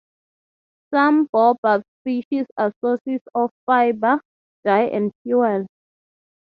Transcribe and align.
Some 0.91 1.27
baobab 1.31 1.83
species 1.99 2.47
are 2.57 2.73
sources 2.81 3.21
of 3.35 3.51
fiber, 3.67 4.19
dye, 4.65 4.85
and 4.85 5.11
fuel. 5.21 5.67